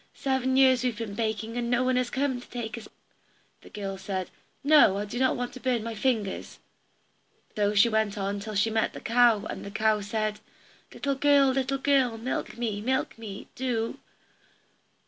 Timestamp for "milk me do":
12.81-13.99